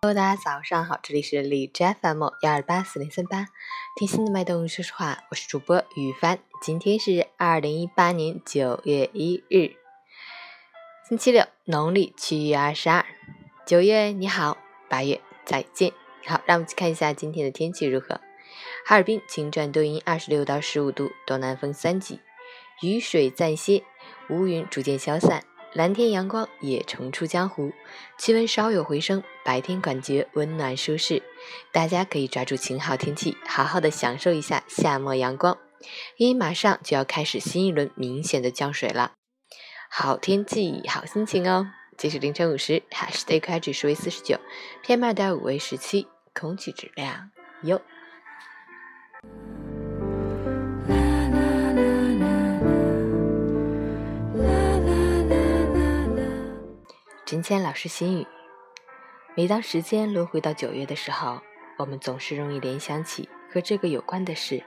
[0.00, 3.48] Hello，大家早上好，这里是荔枝 FM 幺二八四零三八，
[3.96, 6.38] 听心的脉动说实话，我是主播雨帆。
[6.62, 9.72] 今天是二零一八年九月一日，
[11.08, 13.04] 星期六，农历七月二十二。
[13.66, 14.56] 九月你好，
[14.88, 15.92] 八月再见。
[16.24, 18.20] 好，让我们去看一下今天的天气如何。
[18.86, 22.20] 哈尔滨晴转多云，二十六到十五度，东南风三级，
[22.82, 23.82] 雨水暂歇，
[24.30, 25.42] 乌云逐渐消散。
[25.78, 27.72] 蓝天阳光也重出江湖，
[28.18, 31.22] 气温稍有回升，白天感觉温暖舒适。
[31.70, 35.56] 大家可以抓住晴好天气，好好的享受一下夏末阳光，
[36.16, 39.12] 因为马上就要开始新一轮明显的降水了。
[39.88, 41.68] 好天气，好心情哦！
[41.96, 44.40] 截止凌晨五时，海市的 AQI 指数为四十九
[44.84, 47.30] ，PM 二点五为十七，空气质量
[47.62, 47.80] 优。
[57.28, 58.26] 陈谦老师心语：
[59.36, 61.42] 每当时间轮回到九月的时候，
[61.76, 64.64] 我们总是容易联想起和这个有关的事。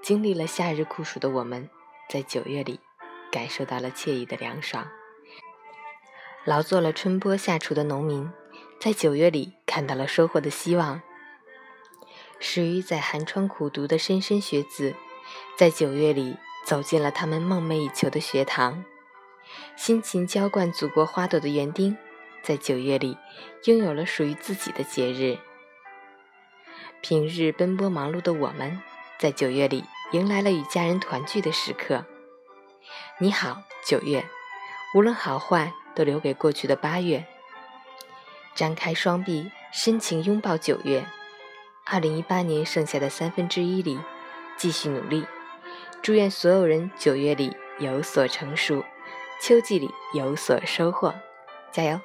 [0.00, 1.68] 经历了夏日酷暑的我们，
[2.08, 2.80] 在九月里
[3.30, 4.86] 感受到了惬意的凉爽；
[6.46, 8.32] 劳作了春播夏锄的农民，
[8.80, 11.02] 在九月里看到了收获的希望；
[12.40, 14.94] 始于在寒窗苦读的莘莘学子，
[15.58, 18.86] 在九月里走进了他们梦寐以求的学堂。
[19.76, 21.96] 辛勤浇灌祖国花朵的园丁，
[22.42, 23.18] 在九月里
[23.64, 25.36] 拥有了属于自己的节日。
[27.00, 28.80] 平日奔波忙碌的我们，
[29.18, 32.04] 在九月里迎来了与家人团聚的时刻。
[33.18, 34.24] 你好，九月，
[34.94, 37.26] 无论好坏，都留给过去的八月。
[38.54, 41.04] 张开双臂，深情拥抱九月。
[41.84, 43.98] 二零一八年剩下的三分之一里，
[44.56, 45.26] 继续努力。
[46.00, 48.84] 祝愿所有人九月里有所成熟。
[49.40, 51.14] 秋季里有所收获，
[51.70, 52.00] 加油！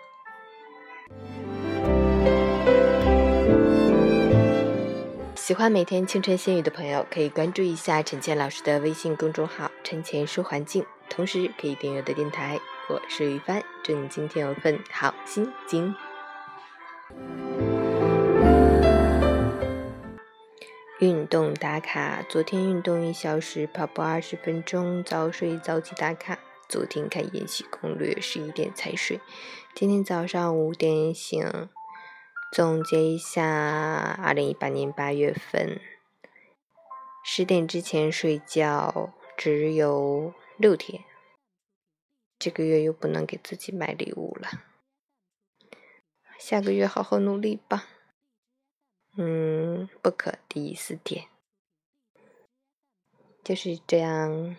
[5.36, 12.60] 喜欢每天清晨心语的朋友，可以关注一下陈倩老师的微信公众号“陈倩说环境”，同时可以订阅我的电台。
[12.90, 15.96] 我是于帆，祝你今天有份好心情。
[21.00, 26.38] 运动打卡：昨天运动一小时，跑步二十分钟，早睡早起打卡。
[26.70, 29.20] 昨天看《延禧攻略》，十一点才睡。
[29.74, 31.44] 今天早上五点醒。
[32.52, 35.82] 总结一下，二零一八年八月份，
[37.24, 41.04] 十点之前睡觉只有六天。
[42.38, 44.50] 这个月又不能给自己买礼物了，
[46.40, 47.88] 下个月好好努力吧。
[49.18, 51.26] 嗯，不可第四点，
[53.44, 54.56] 就是这样。